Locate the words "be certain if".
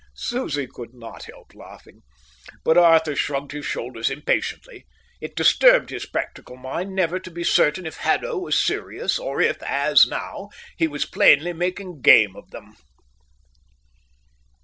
7.29-7.97